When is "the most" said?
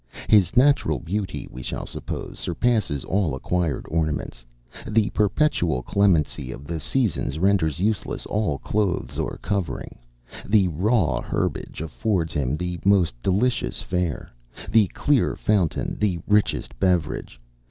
12.57-13.13